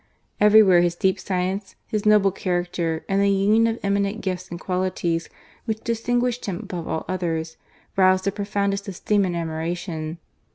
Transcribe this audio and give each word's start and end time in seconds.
Everywhere 0.39 0.81
his 0.81 0.95
deep 0.95 1.19
science, 1.19 1.75
his 1.85 2.07
noble 2.07 2.31
character,, 2.31 3.05
and 3.07 3.21
that 3.21 3.27
union 3.27 3.67
of 3.67 3.77
eminent 3.83 4.21
gifts 4.21 4.49
and 4.49 4.59
qualities 4.59 5.29
which 5.65 5.81
distinguished 5.83 6.47
him 6.47 6.57
above 6.61 6.87
all 6.87 7.05
others, 7.07 7.55
roused 7.95 8.25
their 8.25 8.31
profoundest 8.31 8.87
esteem 8.87 9.25
and 9.25 9.35
admiration. 9.37 10.17